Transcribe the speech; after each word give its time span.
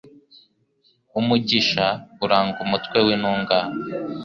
Umugisha 1.19 1.85
uranga 2.25 2.55
umutwe 2.65 2.97
w’intungane 3.05 3.77